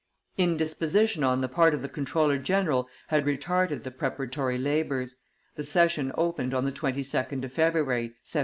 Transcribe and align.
Indisposition 0.35 1.23
on 1.23 1.41
the 1.41 1.47
part 1.47 1.75
of 1.75 1.83
the 1.83 1.87
comptroller 1.87 2.39
general 2.39 2.89
had 3.09 3.23
retarded 3.25 3.83
the 3.83 3.91
preparatory 3.91 4.57
labors; 4.57 5.17
the 5.53 5.63
session 5.63 6.11
opened 6.17 6.55
on 6.55 6.63
the 6.65 6.71
22d 6.71 7.45
of 7.45 7.53
February, 7.53 8.05
1787. 8.05 8.15